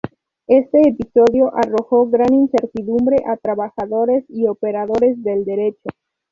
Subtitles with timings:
[0.47, 5.89] Este episodio arrojó gran incertidumbre a trabajadores y operadores del Derecho.